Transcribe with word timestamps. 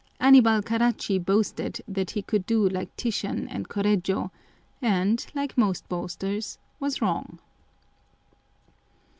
Annibal 0.19 0.63
Caracci 0.63 1.19
boasted 1.23 1.83
that 1.87 2.09
he 2.09 2.23
could 2.23 2.47
do 2.47 2.67
like 2.67 2.95
Titian 2.97 3.47
and 3.47 3.69
Correggio, 3.69 4.31
and, 4.81 5.23
like 5.35 5.55
most 5.55 5.87
boasters, 5.89 6.57
was 6.79 7.03
wrong. 7.03 7.37